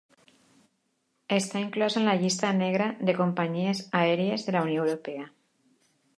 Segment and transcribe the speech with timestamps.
[1.35, 5.29] Està inclosa en la llista negra de companyies aèries de la Unió Europea.